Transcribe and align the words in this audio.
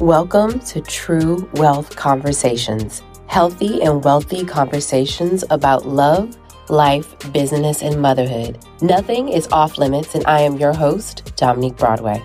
Welcome 0.00 0.58
to 0.60 0.80
True 0.80 1.48
Wealth 1.54 1.94
Conversations, 1.94 3.02
healthy 3.26 3.82
and 3.82 4.02
wealthy 4.02 4.42
conversations 4.44 5.44
about 5.50 5.86
love, 5.86 6.36
life, 6.70 7.14
business, 7.32 7.82
and 7.82 8.00
motherhood. 8.00 8.58
Nothing 8.80 9.28
is 9.28 9.46
off 9.52 9.78
limits, 9.78 10.14
and 10.14 10.24
I 10.26 10.40
am 10.40 10.56
your 10.56 10.72
host, 10.72 11.32
Dominique 11.36 11.76
Broadway. 11.76 12.20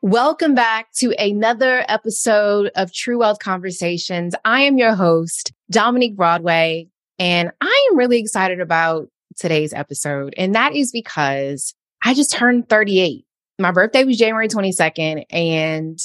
Welcome 0.00 0.54
back 0.54 0.90
to 0.94 1.12
another 1.22 1.84
episode 1.86 2.72
of 2.74 2.92
True 2.92 3.18
Wealth 3.18 3.38
Conversations. 3.38 4.34
I 4.44 4.62
am 4.62 4.76
your 4.76 4.96
host, 4.96 5.52
Dominique 5.70 6.16
Broadway, 6.16 6.89
and 7.20 7.52
I 7.60 7.88
am 7.90 7.98
really 7.98 8.18
excited 8.18 8.60
about 8.60 9.08
today's 9.36 9.74
episode. 9.74 10.34
And 10.38 10.54
that 10.54 10.74
is 10.74 10.90
because 10.90 11.74
I 12.02 12.14
just 12.14 12.32
turned 12.32 12.70
38. 12.70 13.26
My 13.58 13.72
birthday 13.72 14.04
was 14.04 14.16
January 14.16 14.48
22nd. 14.48 15.24
And 15.28 15.98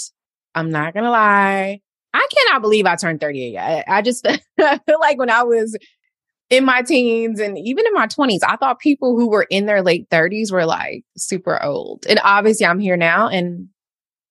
I'm 0.54 0.70
not 0.70 0.94
going 0.94 1.06
to 1.06 1.10
lie, 1.10 1.80
I 2.14 2.28
cannot 2.34 2.62
believe 2.62 2.86
I 2.86 2.98
turned 2.98 3.22
38. 3.22 3.58
I, 3.58 3.84
I 3.88 4.02
just 4.02 4.28
feel 4.60 5.00
like 5.00 5.18
when 5.18 5.30
I 5.30 5.44
was 5.44 5.78
in 6.50 6.66
my 6.66 6.82
teens 6.82 7.40
and 7.40 7.58
even 7.58 7.86
in 7.88 7.94
my 7.94 8.08
20s, 8.08 8.40
I 8.46 8.58
thought 8.58 8.80
people 8.80 9.18
who 9.18 9.30
were 9.30 9.48
in 9.50 9.68
their 9.68 9.82
late 9.82 10.10
30s 10.10 10.52
were 10.52 10.66
like 10.66 11.06
super 11.18 11.64
old. 11.64 12.06
And 12.10 12.20
obviously, 12.26 12.66
I'm 12.66 12.80
here 12.80 12.98
now 12.98 13.30
and 13.30 13.70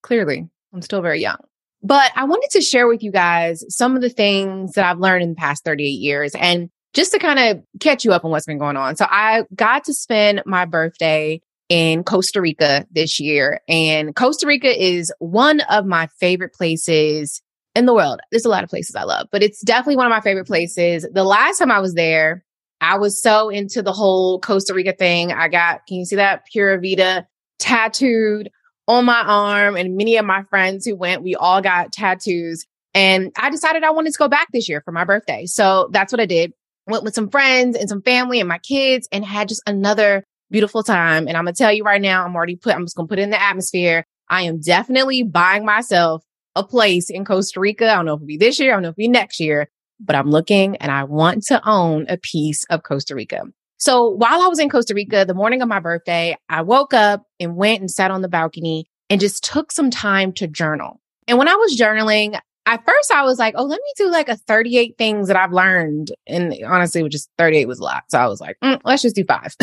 clearly 0.02 0.46
I'm 0.74 0.82
still 0.82 1.00
very 1.00 1.22
young. 1.22 1.38
But 1.82 2.12
I 2.14 2.24
wanted 2.24 2.50
to 2.52 2.62
share 2.62 2.88
with 2.88 3.02
you 3.02 3.10
guys 3.10 3.64
some 3.68 3.96
of 3.96 4.02
the 4.02 4.08
things 4.08 4.72
that 4.72 4.86
I've 4.86 5.00
learned 5.00 5.22
in 5.22 5.30
the 5.30 5.36
past 5.36 5.64
38 5.64 5.86
years 5.86 6.34
and 6.34 6.70
just 6.94 7.12
to 7.12 7.18
kind 7.18 7.38
of 7.38 7.62
catch 7.80 8.04
you 8.04 8.12
up 8.12 8.24
on 8.24 8.30
what's 8.30 8.46
been 8.46 8.58
going 8.58 8.76
on. 8.76 8.96
So 8.96 9.06
I 9.10 9.42
got 9.54 9.84
to 9.84 9.94
spend 9.94 10.42
my 10.46 10.64
birthday 10.64 11.40
in 11.68 12.04
Costa 12.04 12.40
Rica 12.40 12.86
this 12.90 13.18
year. 13.18 13.60
And 13.68 14.14
Costa 14.14 14.46
Rica 14.46 14.82
is 14.82 15.12
one 15.18 15.60
of 15.62 15.86
my 15.86 16.08
favorite 16.18 16.54
places 16.54 17.42
in 17.74 17.86
the 17.86 17.94
world. 17.94 18.20
There's 18.30 18.44
a 18.44 18.50
lot 18.50 18.62
of 18.62 18.70
places 18.70 18.94
I 18.94 19.02
love, 19.02 19.26
but 19.32 19.42
it's 19.42 19.60
definitely 19.60 19.96
one 19.96 20.06
of 20.06 20.10
my 20.10 20.20
favorite 20.20 20.46
places. 20.46 21.06
The 21.12 21.24
last 21.24 21.58
time 21.58 21.70
I 21.70 21.80
was 21.80 21.94
there, 21.94 22.44
I 22.80 22.98
was 22.98 23.20
so 23.20 23.48
into 23.48 23.82
the 23.82 23.92
whole 23.92 24.38
Costa 24.40 24.74
Rica 24.74 24.92
thing. 24.92 25.32
I 25.32 25.48
got, 25.48 25.86
can 25.86 25.98
you 25.98 26.04
see 26.04 26.16
that 26.16 26.46
Pura 26.52 26.78
Vida 26.78 27.26
tattooed 27.58 28.50
on 28.86 29.04
my 29.04 29.22
arm? 29.26 29.76
And 29.76 29.96
many 29.96 30.16
of 30.16 30.26
my 30.26 30.44
friends 30.44 30.84
who 30.84 30.94
went, 30.94 31.22
we 31.22 31.34
all 31.34 31.62
got 31.62 31.92
tattoos. 31.92 32.66
And 32.92 33.32
I 33.36 33.50
decided 33.50 33.82
I 33.82 33.90
wanted 33.90 34.12
to 34.12 34.18
go 34.18 34.28
back 34.28 34.48
this 34.52 34.68
year 34.68 34.82
for 34.84 34.92
my 34.92 35.04
birthday. 35.04 35.46
So 35.46 35.88
that's 35.92 36.12
what 36.12 36.20
I 36.20 36.26
did 36.26 36.52
went 36.86 37.04
with 37.04 37.14
some 37.14 37.28
friends 37.28 37.76
and 37.76 37.88
some 37.88 38.02
family 38.02 38.40
and 38.40 38.48
my 38.48 38.58
kids 38.58 39.08
and 39.12 39.24
had 39.24 39.48
just 39.48 39.62
another 39.66 40.24
beautiful 40.50 40.82
time. 40.82 41.26
And 41.26 41.36
I'm 41.36 41.44
going 41.44 41.54
to 41.54 41.58
tell 41.58 41.72
you 41.72 41.84
right 41.84 42.00
now, 42.00 42.24
I'm 42.24 42.34
already 42.34 42.56
put, 42.56 42.74
I'm 42.74 42.84
just 42.84 42.96
going 42.96 43.08
to 43.08 43.10
put 43.10 43.18
it 43.18 43.22
in 43.22 43.30
the 43.30 43.42
atmosphere. 43.42 44.04
I 44.28 44.42
am 44.42 44.60
definitely 44.60 45.22
buying 45.22 45.64
myself 45.64 46.22
a 46.56 46.64
place 46.64 47.10
in 47.10 47.24
Costa 47.24 47.60
Rica. 47.60 47.90
I 47.90 47.96
don't 47.96 48.06
know 48.06 48.14
if 48.14 48.18
it'll 48.18 48.26
be 48.26 48.36
this 48.36 48.60
year. 48.60 48.72
I 48.72 48.76
don't 48.76 48.82
know 48.82 48.88
if 48.90 48.94
it'll 48.94 49.06
be 49.06 49.08
next 49.08 49.40
year, 49.40 49.68
but 50.00 50.16
I'm 50.16 50.30
looking 50.30 50.76
and 50.76 50.92
I 50.92 51.04
want 51.04 51.44
to 51.44 51.60
own 51.68 52.06
a 52.08 52.16
piece 52.16 52.64
of 52.70 52.82
Costa 52.82 53.14
Rica. 53.14 53.42
So 53.76 54.08
while 54.08 54.40
I 54.40 54.46
was 54.46 54.58
in 54.58 54.70
Costa 54.70 54.94
Rica, 54.94 55.24
the 55.24 55.34
morning 55.34 55.60
of 55.60 55.68
my 55.68 55.80
birthday, 55.80 56.36
I 56.48 56.62
woke 56.62 56.94
up 56.94 57.24
and 57.40 57.56
went 57.56 57.80
and 57.80 57.90
sat 57.90 58.10
on 58.10 58.22
the 58.22 58.28
balcony 58.28 58.86
and 59.10 59.20
just 59.20 59.44
took 59.44 59.72
some 59.72 59.90
time 59.90 60.32
to 60.34 60.46
journal. 60.46 61.00
And 61.26 61.38
when 61.38 61.48
I 61.48 61.54
was 61.54 61.78
journaling, 61.78 62.38
at 62.66 62.84
first 62.84 63.12
I 63.12 63.24
was 63.24 63.38
like, 63.38 63.54
oh, 63.56 63.64
let 63.64 63.80
me 63.80 63.92
do 63.96 64.10
like 64.10 64.28
a 64.28 64.36
38 64.36 64.96
things 64.96 65.28
that 65.28 65.36
I've 65.36 65.52
learned. 65.52 66.12
And 66.26 66.54
honestly, 66.66 67.02
was 67.02 67.12
just 67.12 67.30
38 67.36 67.66
was 67.66 67.78
a 67.78 67.82
lot. 67.82 68.04
So 68.08 68.18
I 68.18 68.26
was 68.26 68.40
like, 68.40 68.56
mm, 68.62 68.80
let's 68.84 69.02
just 69.02 69.16
do 69.16 69.24
five. 69.24 69.54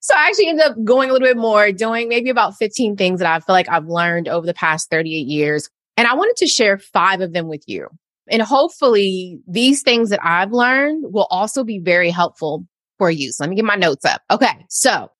so 0.00 0.14
I 0.14 0.28
actually 0.28 0.48
ended 0.48 0.66
up 0.66 0.76
going 0.84 1.10
a 1.10 1.12
little 1.12 1.26
bit 1.26 1.36
more, 1.36 1.72
doing 1.72 2.08
maybe 2.08 2.30
about 2.30 2.56
15 2.56 2.96
things 2.96 3.20
that 3.20 3.28
I 3.28 3.40
feel 3.40 3.54
like 3.54 3.68
I've 3.68 3.86
learned 3.86 4.28
over 4.28 4.46
the 4.46 4.54
past 4.54 4.88
38 4.90 5.26
years. 5.26 5.68
And 5.96 6.06
I 6.06 6.14
wanted 6.14 6.36
to 6.36 6.46
share 6.46 6.78
five 6.78 7.20
of 7.20 7.32
them 7.32 7.48
with 7.48 7.64
you. 7.66 7.88
And 8.28 8.42
hopefully 8.42 9.40
these 9.48 9.82
things 9.82 10.10
that 10.10 10.20
I've 10.22 10.52
learned 10.52 11.12
will 11.12 11.26
also 11.30 11.64
be 11.64 11.78
very 11.78 12.10
helpful 12.10 12.66
for 12.98 13.10
you. 13.10 13.32
So 13.32 13.44
let 13.44 13.50
me 13.50 13.56
get 13.56 13.64
my 13.64 13.76
notes 13.76 14.04
up. 14.04 14.22
Okay. 14.30 14.64
So 14.68 15.10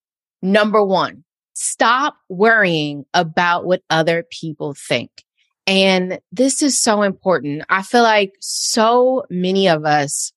number 0.43 0.85
one, 0.85 1.25
stop 1.55 2.17
worrying 2.29 3.05
about 3.15 3.65
what 3.65 3.83
other 3.91 4.25
people 4.31 4.75
think. 4.75 5.11
And 5.67 6.21
this 6.31 6.63
is 6.63 6.81
so 6.81 7.03
important. 7.03 7.65
I 7.69 7.83
feel 7.83 8.03
like 8.03 8.35
so 8.41 9.25
many 9.31 9.69
of 9.69 9.85
us 9.85 10.33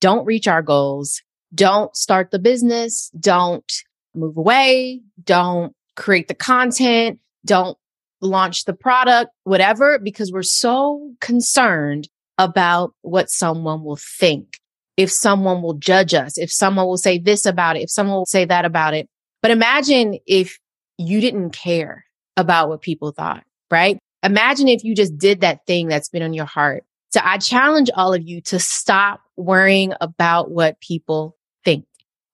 don't 0.00 0.24
reach 0.24 0.48
our 0.48 0.62
goals, 0.62 1.22
don't 1.54 1.94
start 1.94 2.30
the 2.30 2.38
business, 2.38 3.10
don't 3.20 3.70
move 4.14 4.36
away, 4.36 5.00
don't 5.24 5.74
create 5.96 6.28
the 6.28 6.34
content, 6.34 7.18
don't 7.44 7.76
launch 8.20 8.64
the 8.64 8.72
product, 8.72 9.30
whatever, 9.44 9.98
because 9.98 10.32
we're 10.32 10.42
so 10.42 11.12
concerned 11.20 12.08
about 12.38 12.94
what 13.02 13.30
someone 13.30 13.84
will 13.84 13.98
think. 14.18 14.58
If 14.96 15.10
someone 15.10 15.62
will 15.62 15.74
judge 15.74 16.14
us, 16.14 16.38
if 16.38 16.52
someone 16.52 16.86
will 16.86 16.98
say 16.98 17.18
this 17.18 17.46
about 17.46 17.76
it, 17.76 17.82
if 17.82 17.90
someone 17.90 18.16
will 18.16 18.26
say 18.26 18.44
that 18.44 18.64
about 18.64 18.94
it. 18.94 19.08
But 19.40 19.50
imagine 19.50 20.18
if 20.26 20.58
you 20.98 21.20
didn't 21.20 21.50
care 21.50 22.04
about 22.36 22.68
what 22.68 22.82
people 22.82 23.10
thought, 23.10 23.42
right? 23.70 23.98
Imagine 24.22 24.68
if 24.68 24.84
you 24.84 24.94
just 24.94 25.16
did 25.18 25.40
that 25.40 25.66
thing 25.66 25.88
that's 25.88 26.08
been 26.08 26.22
on 26.22 26.32
your 26.32 26.46
heart. 26.46 26.84
So 27.10 27.20
I 27.22 27.38
challenge 27.38 27.90
all 27.94 28.14
of 28.14 28.22
you 28.22 28.40
to 28.42 28.58
stop 28.58 29.20
worrying 29.36 29.92
about 30.00 30.50
what 30.50 30.80
people 30.80 31.36
think. 31.64 31.84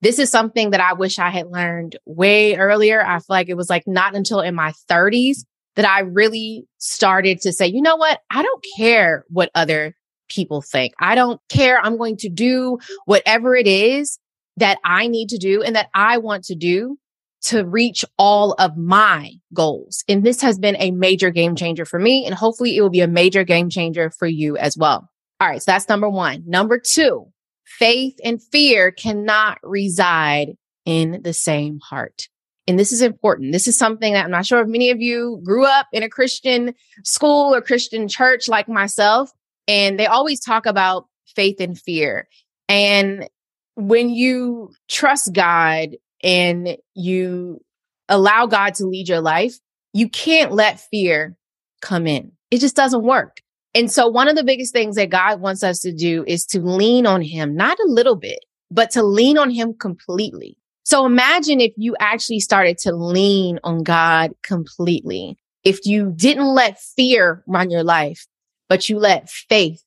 This 0.00 0.18
is 0.18 0.30
something 0.30 0.70
that 0.70 0.80
I 0.80 0.92
wish 0.92 1.18
I 1.18 1.30
had 1.30 1.48
learned 1.48 1.96
way 2.06 2.56
earlier. 2.56 3.04
I 3.04 3.18
feel 3.18 3.26
like 3.30 3.48
it 3.48 3.56
was 3.56 3.68
like 3.68 3.84
not 3.86 4.14
until 4.14 4.40
in 4.40 4.54
my 4.54 4.72
30s 4.88 5.38
that 5.74 5.88
I 5.88 6.00
really 6.00 6.66
started 6.78 7.40
to 7.42 7.52
say, 7.52 7.66
you 7.66 7.82
know 7.82 7.96
what? 7.96 8.20
I 8.30 8.42
don't 8.42 8.64
care 8.76 9.24
what 9.28 9.50
other 9.54 9.96
people 10.28 10.62
think. 10.62 10.92
I 11.00 11.14
don't 11.14 11.40
care. 11.48 11.80
I'm 11.80 11.96
going 11.96 12.16
to 12.18 12.28
do 12.28 12.78
whatever 13.06 13.56
it 13.56 13.66
is 13.66 14.18
that 14.56 14.78
I 14.84 15.08
need 15.08 15.30
to 15.30 15.38
do 15.38 15.62
and 15.62 15.74
that 15.74 15.88
I 15.94 16.18
want 16.18 16.44
to 16.44 16.54
do 16.54 16.98
to 17.40 17.64
reach 17.64 18.04
all 18.18 18.52
of 18.54 18.76
my 18.76 19.32
goals. 19.54 20.04
And 20.08 20.24
this 20.24 20.40
has 20.42 20.58
been 20.58 20.76
a 20.78 20.90
major 20.90 21.30
game 21.30 21.54
changer 21.54 21.84
for 21.84 21.98
me. 21.98 22.24
And 22.26 22.34
hopefully 22.34 22.76
it 22.76 22.82
will 22.82 22.90
be 22.90 23.00
a 23.00 23.08
major 23.08 23.44
game 23.44 23.70
changer 23.70 24.10
for 24.10 24.26
you 24.26 24.56
as 24.56 24.76
well. 24.76 25.08
All 25.40 25.48
right. 25.48 25.62
So 25.62 25.70
that's 25.70 25.88
number 25.88 26.08
one. 26.08 26.42
Number 26.46 26.80
two, 26.80 27.26
faith 27.64 28.18
and 28.24 28.42
fear 28.42 28.90
cannot 28.90 29.58
reside 29.62 30.56
in 30.84 31.20
the 31.22 31.32
same 31.32 31.78
heart. 31.80 32.28
And 32.66 32.78
this 32.78 32.92
is 32.92 33.02
important. 33.02 33.52
This 33.52 33.66
is 33.66 33.78
something 33.78 34.12
that 34.12 34.24
I'm 34.24 34.30
not 34.30 34.44
sure 34.44 34.60
if 34.60 34.68
many 34.68 34.90
of 34.90 35.00
you 35.00 35.40
grew 35.44 35.64
up 35.64 35.86
in 35.92 36.02
a 36.02 36.08
Christian 36.08 36.74
school 37.04 37.54
or 37.54 37.62
Christian 37.62 38.08
church 38.08 38.48
like 38.48 38.68
myself. 38.68 39.30
And 39.66 39.98
they 39.98 40.06
always 40.06 40.40
talk 40.40 40.66
about 40.66 41.06
faith 41.34 41.60
and 41.60 41.78
fear. 41.78 42.28
And 42.68 43.28
when 43.74 44.10
you 44.10 44.72
trust 44.88 45.32
God 45.32 45.90
and 46.22 46.76
you 46.94 47.60
allow 48.08 48.46
God 48.46 48.74
to 48.74 48.86
lead 48.86 49.08
your 49.08 49.20
life, 49.20 49.58
you 49.92 50.08
can't 50.08 50.52
let 50.52 50.80
fear 50.80 51.36
come 51.80 52.06
in. 52.06 52.32
It 52.50 52.58
just 52.60 52.76
doesn't 52.76 53.02
work. 53.02 53.40
And 53.74 53.90
so 53.90 54.08
one 54.08 54.28
of 54.28 54.36
the 54.36 54.44
biggest 54.44 54.72
things 54.72 54.96
that 54.96 55.10
God 55.10 55.40
wants 55.40 55.62
us 55.62 55.80
to 55.80 55.92
do 55.92 56.24
is 56.26 56.46
to 56.46 56.60
lean 56.60 57.06
on 57.06 57.22
him, 57.22 57.54
not 57.54 57.78
a 57.78 57.88
little 57.88 58.16
bit, 58.16 58.40
but 58.70 58.90
to 58.92 59.02
lean 59.02 59.38
on 59.38 59.50
him 59.50 59.74
completely. 59.74 60.56
So 60.84 61.04
imagine 61.04 61.60
if 61.60 61.72
you 61.76 61.94
actually 62.00 62.40
started 62.40 62.78
to 62.78 62.92
lean 62.92 63.58
on 63.62 63.82
God 63.82 64.32
completely. 64.42 65.36
If 65.62 65.84
you 65.84 66.12
didn't 66.16 66.54
let 66.54 66.80
fear 66.80 67.44
run 67.46 67.70
your 67.70 67.84
life, 67.84 68.26
but 68.68 68.88
you 68.88 68.98
let 68.98 69.28
faith 69.28 69.82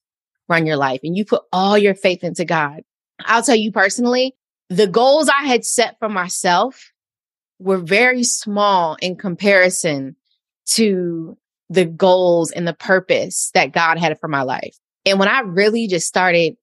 run 0.47 0.65
your 0.65 0.77
life 0.77 0.99
and 1.03 1.17
you 1.17 1.25
put 1.25 1.43
all 1.51 1.77
your 1.77 1.95
faith 1.95 2.23
into 2.23 2.45
God. 2.45 2.81
I'll 3.25 3.43
tell 3.43 3.55
you 3.55 3.71
personally, 3.71 4.35
the 4.71 4.87
goals 4.87 5.27
I 5.27 5.47
had 5.47 5.65
set 5.65 5.99
for 5.99 6.07
myself 6.07 6.93
were 7.59 7.77
very 7.77 8.23
small 8.23 8.95
in 9.01 9.17
comparison 9.17 10.15
to 10.67 11.37
the 11.69 11.83
goals 11.83 12.51
and 12.51 12.65
the 12.65 12.73
purpose 12.73 13.51
that 13.53 13.73
God 13.73 13.97
had 13.97 14.17
for 14.17 14.29
my 14.29 14.43
life. 14.43 14.77
And 15.05 15.19
when 15.19 15.27
I 15.27 15.41
really 15.41 15.87
just 15.87 16.07
started 16.07 16.55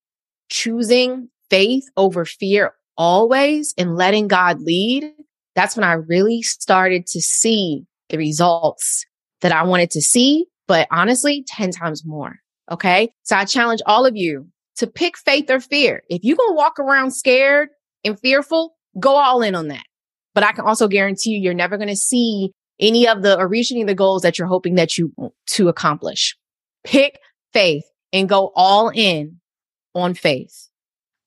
choosing 0.48 1.28
faith 1.50 1.84
over 1.98 2.24
fear 2.24 2.72
always 2.96 3.74
and 3.76 3.94
letting 3.94 4.26
God 4.26 4.62
lead, 4.62 5.12
that's 5.54 5.76
when 5.76 5.84
I 5.84 5.92
really 5.92 6.40
started 6.40 7.06
to 7.08 7.20
see 7.20 7.84
the 8.08 8.16
results 8.16 9.04
that 9.42 9.52
I 9.52 9.64
wanted 9.64 9.90
to 9.90 10.00
see, 10.00 10.46
but 10.66 10.88
honestly, 10.90 11.44
10 11.46 11.72
times 11.72 12.06
more. 12.06 12.36
Okay. 12.70 13.10
So 13.24 13.36
I 13.36 13.44
challenge 13.44 13.82
all 13.84 14.06
of 14.06 14.16
you 14.16 14.48
to 14.76 14.86
pick 14.86 15.18
faith 15.18 15.50
or 15.50 15.60
fear. 15.60 16.04
If 16.08 16.24
you're 16.24 16.38
going 16.38 16.52
to 16.52 16.56
walk 16.56 16.78
around 16.78 17.10
scared 17.10 17.68
and 18.04 18.18
fearful, 18.18 18.76
go 18.98 19.16
all 19.16 19.42
in 19.42 19.54
on 19.54 19.68
that. 19.68 19.84
But 20.34 20.44
I 20.44 20.52
can 20.52 20.64
also 20.64 20.88
guarantee 20.88 21.30
you, 21.30 21.40
you're 21.40 21.54
never 21.54 21.76
going 21.76 21.88
to 21.88 21.96
see 21.96 22.52
any 22.80 23.08
of 23.08 23.22
the 23.22 23.38
or 23.38 23.48
reach 23.48 23.72
any 23.72 23.80
of 23.80 23.88
the 23.88 23.94
goals 23.94 24.22
that 24.22 24.38
you're 24.38 24.48
hoping 24.48 24.76
that 24.76 24.96
you 24.96 25.12
to 25.46 25.68
accomplish. 25.68 26.36
Pick 26.84 27.18
faith 27.52 27.84
and 28.12 28.28
go 28.28 28.52
all 28.54 28.90
in 28.94 29.40
on 29.94 30.14
faith. 30.14 30.68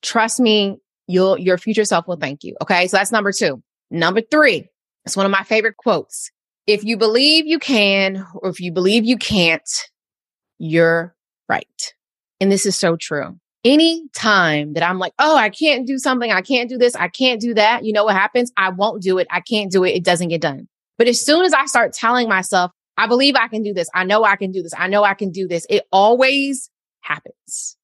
Trust 0.02 0.40
me, 0.40 0.78
you'll, 1.06 1.38
your 1.38 1.58
future 1.58 1.84
self 1.84 2.08
will 2.08 2.16
thank 2.16 2.42
you. 2.42 2.56
Okay. 2.62 2.86
So 2.88 2.96
that's 2.96 3.12
number 3.12 3.32
two. 3.32 3.62
Number 3.90 4.22
three, 4.22 4.68
it's 5.04 5.16
one 5.16 5.26
of 5.26 5.32
my 5.32 5.42
favorite 5.42 5.76
quotes. 5.76 6.30
If 6.66 6.84
you 6.84 6.96
believe 6.96 7.46
you 7.46 7.58
can, 7.58 8.24
or 8.34 8.48
if 8.48 8.60
you 8.60 8.72
believe 8.72 9.04
you 9.04 9.16
can't, 9.16 9.68
you're 10.58 11.14
right. 11.48 11.94
And 12.40 12.50
this 12.50 12.66
is 12.66 12.78
so 12.78 12.96
true. 12.96 13.38
Any 13.64 14.08
time 14.12 14.72
that 14.72 14.82
I'm 14.82 14.98
like, 14.98 15.12
oh, 15.18 15.36
I 15.36 15.48
can't 15.48 15.86
do 15.86 15.98
something, 15.98 16.32
I 16.32 16.42
can't 16.42 16.68
do 16.68 16.78
this, 16.78 16.96
I 16.96 17.08
can't 17.08 17.40
do 17.40 17.54
that, 17.54 17.84
you 17.84 17.92
know 17.92 18.04
what 18.04 18.16
happens? 18.16 18.50
I 18.56 18.70
won't 18.70 19.02
do 19.02 19.18
it. 19.18 19.28
I 19.30 19.40
can't 19.40 19.70
do 19.70 19.84
it. 19.84 19.90
It 19.90 20.04
doesn't 20.04 20.28
get 20.28 20.40
done. 20.40 20.68
But 20.98 21.06
as 21.06 21.24
soon 21.24 21.44
as 21.44 21.52
I 21.52 21.66
start 21.66 21.92
telling 21.92 22.28
myself, 22.28 22.72
I 22.96 23.06
believe 23.06 23.36
I 23.36 23.48
can 23.48 23.62
do 23.62 23.72
this, 23.72 23.88
I 23.94 24.04
know 24.04 24.24
I 24.24 24.36
can 24.36 24.50
do 24.50 24.62
this, 24.62 24.74
I 24.76 24.88
know 24.88 25.04
I 25.04 25.14
can 25.14 25.30
do 25.30 25.48
this, 25.48 25.66
it 25.70 25.84
always 25.90 26.70
happens. 27.00 27.76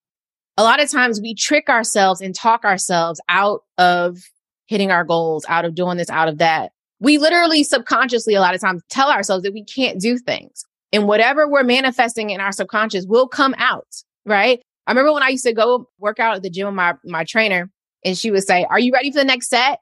A 0.57 0.63
lot 0.63 0.83
of 0.83 0.91
times 0.91 1.21
we 1.21 1.35
trick 1.35 1.69
ourselves 1.69 2.21
and 2.21 2.35
talk 2.35 2.65
ourselves 2.65 3.21
out 3.29 3.63
of 3.79 4.19
hitting 4.67 4.91
our 4.91 5.05
goals, 5.05 5.47
out 5.49 5.65
of 5.65 5.75
doing 5.75 5.97
this, 5.97 6.11
out 6.11 6.29
of 6.29 6.39
that. 6.39 6.73
We 7.01 7.19
literally 7.19 7.63
subconsciously, 7.63 8.35
a 8.35 8.41
lot 8.41 8.55
of 8.55 8.61
times, 8.61 8.83
tell 8.91 9.11
ourselves 9.11 9.45
that 9.45 9.53
we 9.53 9.65
can't 9.65 10.01
do 10.01 10.19
things. 10.19 10.65
And 10.93 11.07
whatever 11.07 11.49
we're 11.49 11.63
manifesting 11.63 12.31
in 12.31 12.41
our 12.41 12.53
subconscious 12.53 13.07
will 13.07 13.29
come 13.29 13.55
out, 13.59 13.87
right? 14.27 14.61
I 14.89 14.93
remember 14.93 15.13
when 15.13 15.23
I 15.23 15.29
used 15.29 15.45
to 15.45 15.53
go 15.53 15.87
work 15.99 16.19
out 16.19 16.37
at 16.37 16.43
the 16.43 16.49
gym 16.49 16.67
with 16.67 16.75
my, 16.75 16.95
my 17.05 17.23
trainer, 17.23 17.71
and 18.07 18.17
she 18.17 18.31
would 18.31 18.45
say, 18.45 18.65
Are 18.65 18.81
you 18.81 18.91
ready 18.93 19.13
for 19.13 19.19
the 19.19 19.25
next 19.25 19.51
set? 19.51 19.81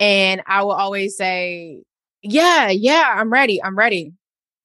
And 0.00 0.42
I 0.46 0.64
would 0.64 0.72
always 0.72 1.14
say, 1.14 1.84
Yeah, 2.22 2.70
yeah, 2.70 3.04
I'm 3.16 3.30
ready. 3.30 3.62
I'm 3.62 3.76
ready. 3.76 4.14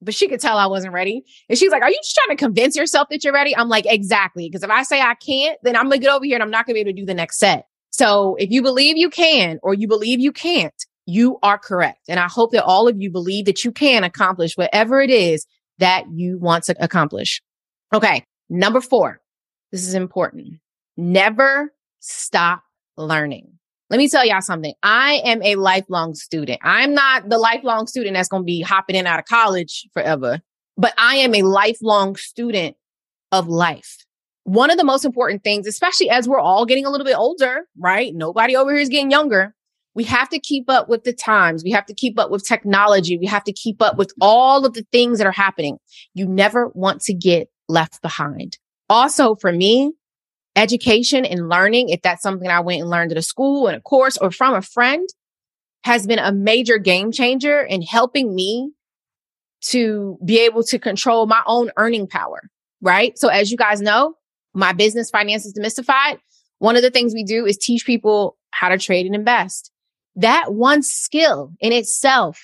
But 0.02 0.16
she 0.16 0.30
could 0.30 0.40
tell 0.40 0.58
I 0.58 0.68
wasn't 0.68 0.94
ready. 0.94 1.24
And 1.50 1.60
she's 1.60 1.72
like, 1.72 1.84
Are 1.84 1.90
you 1.90 1.98
just 1.98 2.16
trying 2.16 2.38
to 2.38 2.42
convince 2.42 2.78
yourself 2.78 3.10
that 3.10 3.26
you're 3.26 3.34
ready? 3.34 3.56
I'm 3.56 3.68
like, 3.68 3.86
Exactly. 3.86 4.48
Because 4.48 4.64
if 4.64 4.70
I 4.70 4.84
say 4.84 5.02
I 5.02 5.16
can't, 5.16 5.60
then 5.62 5.76
I'm 5.76 5.90
going 5.90 6.00
to 6.00 6.06
get 6.06 6.14
over 6.14 6.24
here 6.24 6.36
and 6.36 6.44
I'm 6.44 6.52
not 6.52 6.66
going 6.66 6.76
to 6.76 6.78
be 6.78 6.90
able 6.90 6.96
to 6.96 7.02
do 7.02 7.06
the 7.06 7.14
next 7.14 7.38
set. 7.38 7.66
So 7.92 8.36
if 8.40 8.50
you 8.50 8.62
believe 8.62 8.96
you 8.96 9.10
can 9.10 9.60
or 9.62 9.74
you 9.74 9.90
believe 9.90 10.22
you 10.22 10.32
can't, 10.32 10.74
you 11.06 11.38
are 11.44 11.58
correct. 11.58 12.00
And 12.08 12.18
I 12.18 12.30
hope 12.30 12.52
that 12.54 12.64
all 12.64 12.88
of 12.88 12.96
you 13.02 13.12
believe 13.12 13.44
that 13.46 13.66
you 13.66 13.74
can 13.74 14.06
accomplish 14.06 14.56
whatever 14.56 15.02
it 15.02 15.10
is 15.10 15.46
that 15.80 16.06
you 16.14 16.38
want 16.40 16.64
to 16.66 16.76
accomplish. 16.80 17.42
Okay. 17.94 18.24
Number 18.50 18.80
four. 18.80 19.20
This 19.72 19.88
is 19.88 19.94
important. 19.94 20.60
Never 20.98 21.74
stop 22.00 22.64
learning. 22.98 23.48
Let 23.90 23.98
me 23.98 24.08
tell 24.08 24.26
y'all 24.26 24.42
something. 24.42 24.74
I 24.84 25.22
am 25.26 25.42
a 25.44 25.56
lifelong 25.56 26.16
student. 26.16 26.60
I'm 26.64 26.94
not 26.94 27.30
the 27.30 27.38
lifelong 27.38 27.88
student 27.88 28.16
that's 28.16 28.30
going 28.30 28.44
to 28.44 28.46
be 28.46 28.62
hopping 28.62 28.96
in 28.96 29.08
out 29.08 29.20
of 29.20 29.26
college 29.26 29.88
forever, 29.94 30.40
but 30.78 30.94
I 30.98 31.18
am 31.18 31.36
a 31.36 31.44
lifelong 31.44 32.16
student 32.16 32.76
of 33.32 33.48
life. 33.48 33.98
One 34.44 34.72
of 34.72 34.78
the 34.78 34.84
most 34.84 35.06
important 35.06 35.44
things, 35.44 35.68
especially 35.68 36.10
as 36.10 36.28
we're 36.28 36.40
all 36.40 36.66
getting 36.66 36.86
a 36.86 36.90
little 36.90 37.06
bit 37.06 37.18
older, 37.18 37.68
right? 37.78 38.14
Nobody 38.16 38.56
over 38.56 38.72
here 38.72 38.82
is 38.82 38.90
getting 38.90 39.12
younger. 39.12 39.54
We 39.94 40.06
have 40.06 40.30
to 40.30 40.40
keep 40.40 40.70
up 40.70 40.88
with 40.88 41.04
the 41.04 41.14
times. 41.14 41.64
We 41.64 41.72
have 41.72 41.86
to 41.86 41.94
keep 41.94 42.18
up 42.18 42.32
with 42.32 42.48
technology. 42.48 43.18
We 43.18 43.26
have 43.28 43.44
to 43.44 43.54
keep 43.54 43.82
up 43.82 43.98
with 43.98 44.14
all 44.22 44.66
of 44.66 44.74
the 44.74 44.86
things 44.92 45.18
that 45.18 45.28
are 45.28 45.34
happening. 45.34 45.78
You 46.14 46.28
never 46.28 46.70
want 46.70 47.02
to 47.02 47.14
get 47.14 47.50
left 47.68 48.02
behind. 48.02 48.58
Also, 48.92 49.36
for 49.36 49.54
me, 49.54 49.94
education 50.58 51.24
and 51.24 51.48
learning, 51.48 51.88
if 51.88 52.02
that's 52.02 52.22
something 52.22 52.50
I 52.50 52.60
went 52.60 52.82
and 52.82 52.90
learned 52.90 53.14
at 53.14 53.18
a 53.18 53.22
school 53.22 53.68
and 53.68 53.78
a 53.78 53.80
course 53.80 54.18
or 54.18 54.32
from 54.32 54.54
a 54.54 54.62
friend, 54.62 55.08
has 55.86 56.06
been 56.06 56.20
a 56.20 56.34
major 56.34 56.78
game 56.78 57.14
changer 57.14 57.62
in 57.62 57.82
helping 57.82 58.36
me 58.36 58.74
to 59.62 60.20
be 60.26 60.42
able 60.42 60.62
to 60.64 60.78
control 60.78 61.26
my 61.26 61.42
own 61.48 61.72
earning 61.78 62.06
power. 62.06 62.42
Right. 62.82 63.18
So 63.18 63.30
as 63.30 63.50
you 63.50 63.56
guys 63.56 63.80
know, 63.80 64.16
my 64.54 64.74
business 64.74 65.10
finances 65.10 65.54
demystified. 65.54 66.20
One 66.60 66.76
of 66.76 66.82
the 66.82 66.92
things 66.92 67.14
we 67.14 67.24
do 67.24 67.46
is 67.46 67.58
teach 67.58 67.86
people 67.86 68.38
how 68.50 68.68
to 68.68 68.78
trade 68.78 69.06
and 69.06 69.16
invest. 69.16 69.72
That 70.18 70.54
one 70.54 70.84
skill 70.84 71.54
in 71.62 71.72
itself 71.72 72.42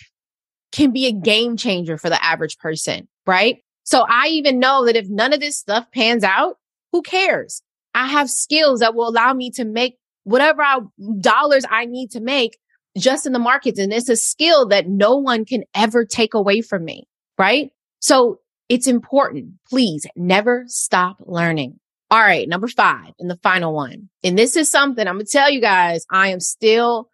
can 0.72 0.92
be 0.92 1.08
a 1.08 1.12
game 1.12 1.58
changer 1.58 1.98
for 1.98 2.10
the 2.10 2.24
average 2.24 2.58
person, 2.58 3.10
right? 3.26 3.58
So 3.88 4.06
I 4.10 4.28
even 4.28 4.60
know 4.60 4.86
that 4.86 4.98
if 4.98 5.08
none 5.08 5.32
of 5.32 5.40
this 5.40 5.58
stuff 5.58 5.86
pans 5.94 6.26
out, 6.26 6.58
who 6.92 7.02
cares? 7.02 7.62
I 7.96 8.08
have 8.08 8.30
skills 8.30 8.82
that 8.82 8.94
will 8.94 9.08
allow 9.08 9.34
me 9.34 9.50
to 9.52 9.64
make 9.64 9.96
whatever 10.26 10.62
I, 10.62 10.80
dollars 11.22 11.64
I 11.72 11.86
need 11.86 12.12
to 12.12 12.20
make 12.20 12.58
just 12.98 13.26
in 13.26 13.32
the 13.32 13.40
markets. 13.40 13.80
And 13.80 13.94
it's 13.94 14.10
a 14.10 14.18
skill 14.18 14.68
that 14.68 14.90
no 14.90 15.16
one 15.16 15.46
can 15.46 15.64
ever 15.74 16.04
take 16.04 16.34
away 16.34 16.60
from 16.60 16.84
me. 16.84 17.08
Right. 17.38 17.72
So 18.02 18.42
it's 18.68 18.88
important. 18.88 19.54
Please 19.70 20.06
never 20.18 20.66
stop 20.68 21.22
learning. 21.26 21.80
All 22.12 22.20
right. 22.20 22.48
Number 22.50 22.68
five 22.68 23.14
and 23.20 23.30
the 23.30 23.40
final 23.42 23.74
one. 23.74 24.10
And 24.22 24.38
this 24.38 24.58
is 24.58 24.70
something 24.70 25.08
I'm 25.08 25.16
going 25.16 25.26
to 25.26 25.32
tell 25.32 25.50
you 25.50 25.62
guys 25.62 26.06
I 26.12 26.28
am 26.32 26.42
still 26.42 27.10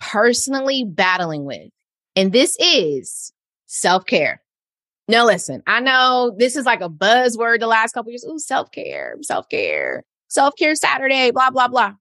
personally 0.00 0.84
battling 0.84 1.44
with. 1.44 1.70
And 2.16 2.32
this 2.32 2.56
is 2.58 3.32
self 3.66 4.06
care. 4.06 4.42
Now, 5.10 5.26
listen, 5.26 5.62
I 5.66 5.80
know 5.80 6.34
this 6.38 6.54
is 6.56 6.64
like 6.64 6.80
a 6.80 6.88
buzzword 6.88 7.60
the 7.60 7.66
last 7.66 7.92
couple 7.92 8.12
years. 8.12 8.24
Ooh, 8.24 8.38
self 8.38 8.70
care, 8.70 9.16
self 9.22 9.48
care, 9.48 10.04
self 10.28 10.54
care 10.56 10.74
Saturday, 10.74 11.32
blah, 11.32 11.50
blah, 11.50 11.68
blah. 11.68 11.94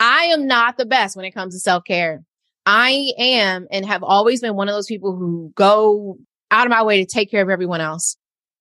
I 0.00 0.24
am 0.24 0.48
not 0.48 0.78
the 0.78 0.84
best 0.84 1.16
when 1.16 1.24
it 1.24 1.30
comes 1.30 1.54
to 1.54 1.60
self 1.60 1.84
care. 1.84 2.24
I 2.66 3.12
am 3.18 3.68
and 3.70 3.86
have 3.86 4.02
always 4.02 4.40
been 4.40 4.56
one 4.56 4.68
of 4.68 4.74
those 4.74 4.86
people 4.86 5.14
who 5.16 5.52
go 5.54 6.18
out 6.50 6.66
of 6.66 6.70
my 6.70 6.82
way 6.82 6.98
to 6.98 7.06
take 7.06 7.30
care 7.30 7.42
of 7.42 7.48
everyone 7.48 7.80
else. 7.80 8.16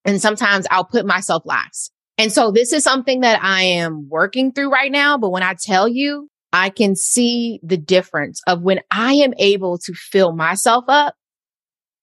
And 0.05 0.21
sometimes 0.21 0.67
I'll 0.69 0.85
put 0.85 1.05
myself 1.05 1.43
last. 1.45 1.91
And 2.17 2.31
so 2.31 2.51
this 2.51 2.73
is 2.73 2.83
something 2.83 3.21
that 3.21 3.43
I 3.43 3.63
am 3.63 4.07
working 4.07 4.51
through 4.51 4.71
right 4.71 4.91
now. 4.91 5.17
But 5.17 5.29
when 5.29 5.43
I 5.43 5.55
tell 5.55 5.87
you, 5.87 6.29
I 6.53 6.69
can 6.69 6.95
see 6.95 7.59
the 7.63 7.77
difference 7.77 8.41
of 8.45 8.61
when 8.61 8.81
I 8.91 9.13
am 9.13 9.33
able 9.39 9.77
to 9.79 9.93
fill 9.93 10.33
myself 10.33 10.85
up 10.87 11.15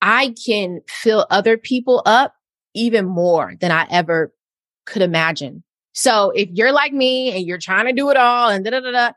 I 0.00 0.34
can 0.46 0.80
fill 0.88 1.26
other 1.30 1.56
people 1.56 2.02
up 2.06 2.34
even 2.74 3.06
more 3.06 3.55
than 3.60 3.70
I 3.70 3.86
ever 3.90 4.32
could 4.86 5.02
imagine. 5.02 5.64
So 5.93 6.31
if 6.31 6.48
you're 6.52 6.72
like 6.72 6.93
me 6.93 7.36
and 7.36 7.44
you're 7.46 7.58
trying 7.58 7.86
to 7.86 7.93
do 7.93 8.10
it 8.10 8.17
all 8.17 8.48
and 8.48 8.64
da 8.64 8.70
da 8.70 8.81
da 8.81 8.90
da, 8.93 9.12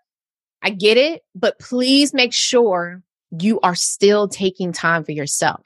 I 0.62 0.72
get 0.72 0.98
it, 0.98 1.22
but 1.36 1.60
please 1.60 2.14
make 2.14 2.34
sure 2.34 3.02
you 3.40 3.60
are 3.62 3.76
still 3.76 4.28
taking 4.28 4.72
time 4.72 5.04
for 5.04 5.12
yourself. 5.12 5.62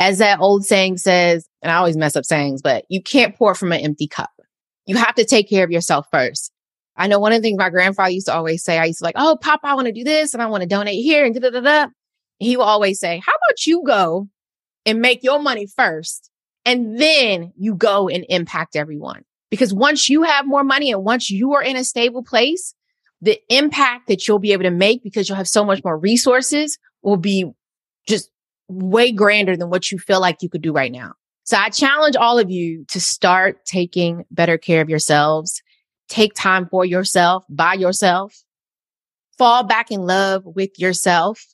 As 0.00 0.18
that 0.18 0.40
old 0.40 0.64
saying 0.64 0.98
says, 0.98 1.48
and 1.62 1.70
I 1.70 1.76
always 1.76 1.96
mess 1.96 2.16
up 2.16 2.24
sayings, 2.24 2.62
but 2.62 2.84
you 2.88 3.02
can't 3.02 3.36
pour 3.36 3.54
from 3.54 3.72
an 3.72 3.80
empty 3.80 4.08
cup. 4.08 4.30
You 4.86 4.96
have 4.96 5.14
to 5.14 5.24
take 5.24 5.48
care 5.48 5.64
of 5.64 5.70
yourself 5.70 6.06
first. 6.10 6.50
I 6.96 7.06
know 7.06 7.18
one 7.18 7.32
of 7.32 7.38
the 7.38 7.42
things 7.42 7.58
my 7.58 7.70
grandfather 7.70 8.10
used 8.10 8.26
to 8.26 8.34
always 8.34 8.62
say, 8.62 8.78
I 8.78 8.84
used 8.84 8.98
to 8.98 9.04
like, 9.04 9.16
oh, 9.16 9.38
Pop, 9.40 9.60
I 9.64 9.74
want 9.74 9.86
to 9.86 9.92
do 9.92 10.04
this 10.04 10.34
and 10.34 10.42
I 10.42 10.46
want 10.46 10.62
to 10.62 10.68
donate 10.68 11.02
here 11.02 11.24
and 11.24 11.34
da 11.34 11.40
da 11.40 11.50
da 11.50 11.60
da. 11.60 11.86
He 12.38 12.56
will 12.56 12.64
always 12.64 13.00
say, 13.00 13.22
how 13.24 13.32
about 13.32 13.66
you 13.66 13.82
go 13.86 14.28
and 14.86 15.00
make 15.00 15.22
your 15.22 15.40
money 15.40 15.66
first. 15.66 16.30
And 16.64 16.98
then 16.98 17.52
you 17.56 17.74
go 17.74 18.08
and 18.08 18.24
impact 18.28 18.76
everyone. 18.76 19.24
Because 19.50 19.72
once 19.72 20.08
you 20.08 20.22
have 20.22 20.46
more 20.46 20.64
money 20.64 20.90
and 20.90 21.04
once 21.04 21.30
you 21.30 21.52
are 21.54 21.62
in 21.62 21.76
a 21.76 21.84
stable 21.84 22.22
place, 22.22 22.74
the 23.20 23.38
impact 23.48 24.08
that 24.08 24.26
you'll 24.26 24.38
be 24.38 24.52
able 24.52 24.64
to 24.64 24.70
make 24.70 25.02
because 25.02 25.28
you'll 25.28 25.36
have 25.36 25.48
so 25.48 25.64
much 25.64 25.82
more 25.84 25.96
resources 25.96 26.78
will 27.02 27.16
be 27.16 27.50
just 28.06 28.30
way 28.68 29.12
grander 29.12 29.56
than 29.56 29.70
what 29.70 29.90
you 29.90 29.98
feel 29.98 30.20
like 30.20 30.42
you 30.42 30.48
could 30.48 30.62
do 30.62 30.72
right 30.72 30.92
now. 30.92 31.12
So 31.44 31.58
I 31.58 31.68
challenge 31.68 32.16
all 32.16 32.38
of 32.38 32.50
you 32.50 32.84
to 32.88 33.00
start 33.00 33.64
taking 33.66 34.24
better 34.30 34.56
care 34.56 34.80
of 34.80 34.88
yourselves. 34.88 35.62
Take 36.08 36.34
time 36.34 36.66
for 36.70 36.84
yourself, 36.84 37.44
by 37.48 37.74
yourself. 37.74 38.34
Fall 39.36 39.64
back 39.64 39.90
in 39.90 40.00
love 40.00 40.44
with 40.44 40.78
yourself. 40.78 41.44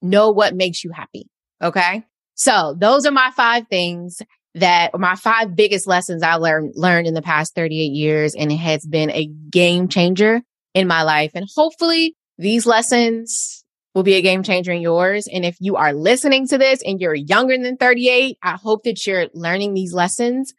Know 0.00 0.30
what 0.30 0.54
makes 0.54 0.82
you 0.82 0.90
happy. 0.90 1.28
Okay. 1.62 2.04
So 2.42 2.74
those 2.76 3.06
are 3.06 3.12
my 3.12 3.30
five 3.36 3.68
things 3.68 4.20
that 4.54 4.98
my 4.98 5.14
five 5.14 5.54
biggest 5.54 5.86
lessons 5.86 6.24
I 6.24 6.34
learned 6.34 6.72
learned 6.74 7.06
in 7.06 7.14
the 7.14 7.22
past 7.22 7.54
38 7.54 7.92
years 7.92 8.34
and 8.34 8.50
it 8.50 8.56
has 8.56 8.84
been 8.84 9.10
a 9.10 9.26
game 9.48 9.86
changer 9.86 10.42
in 10.74 10.88
my 10.88 11.04
life. 11.04 11.30
And 11.36 11.48
hopefully 11.54 12.16
these 12.38 12.66
lessons 12.66 13.64
will 13.94 14.02
be 14.02 14.14
a 14.14 14.22
game 14.22 14.42
changer 14.42 14.72
in 14.72 14.82
yours. 14.82 15.28
And 15.32 15.44
if 15.44 15.56
you 15.60 15.76
are 15.76 15.92
listening 15.92 16.48
to 16.48 16.58
this 16.58 16.82
and 16.82 17.00
you're 17.00 17.14
younger 17.14 17.56
than 17.56 17.76
38 17.76 18.36
I 18.42 18.56
hope 18.56 18.82
that 18.82 19.06
you're 19.06 19.28
learning 19.34 19.74
these 19.74 19.94
lessons 19.94 20.52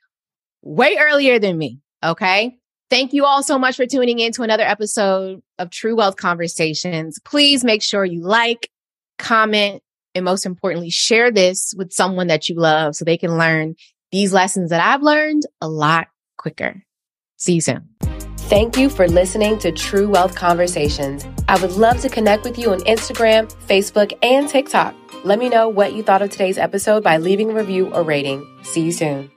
way 0.62 0.96
earlier 0.98 1.38
than 1.38 1.58
me 1.58 1.82
okay? 2.02 2.58
Thank 2.90 3.14
you 3.14 3.26
all 3.26 3.42
so 3.42 3.58
much 3.58 3.76
for 3.76 3.86
tuning 3.86 4.20
in 4.20 4.32
to 4.34 4.44
another 4.44 4.64
episode 4.64 5.42
of 5.58 5.70
True 5.70 5.96
Wealth 5.96 6.16
Conversations. 6.16 7.20
Please 7.26 7.64
make 7.64 7.82
sure 7.82 8.06
you 8.06 8.22
like, 8.22 8.70
comment, 9.18 9.82
and 10.16 10.26
most 10.26 10.46
importantly, 10.46 10.90
share 10.90 11.32
this 11.32 11.74
with 11.76 11.94
someone 11.94 12.28
that 12.28 12.50
you 12.50 12.56
love 12.56 12.96
so 12.96 13.06
they 13.06 13.18
can 13.18 13.38
learn 13.38 13.76
these 14.12 14.32
lessons 14.32 14.70
that 14.70 14.82
I've 14.82 15.02
learned 15.02 15.44
a 15.62 15.68
lot 15.68 16.08
quicker. 16.38 16.84
See 17.38 17.56
you 17.56 17.62
soon. 17.62 17.90
Thank 18.38 18.78
you 18.78 18.90
for 18.90 19.08
listening 19.08 19.58
to 19.60 19.72
True 19.72 20.08
Wealth 20.08 20.36
Conversations. 20.36 21.26
I 21.48 21.60
would 21.60 21.72
love 21.72 22.02
to 22.02 22.10
connect 22.10 22.44
with 22.44 22.60
you 22.60 22.72
on 22.72 22.80
Instagram, 22.82 23.52
Facebook, 23.68 24.14
and 24.22 24.48
TikTok. 24.48 24.94
Let 25.24 25.40
me 25.40 25.50
know 25.50 25.70
what 25.70 25.94
you 25.94 26.04
thought 26.04 26.22
of 26.22 26.30
today's 26.30 26.58
episode 26.58 27.04
by 27.04 27.18
leaving 27.18 27.50
a 27.50 27.54
review 27.54 27.92
or 27.94 28.04
rating. 28.04 28.46
See 28.64 28.82
you 28.82 28.92
soon. 28.92 29.33